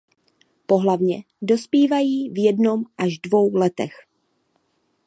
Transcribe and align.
Pohlavně 0.65 1.23
dospívají 1.41 2.29
v 2.29 2.37
jednom 2.43 2.83
až 2.97 3.17
dvou 3.19 3.55
letech. 3.55 3.91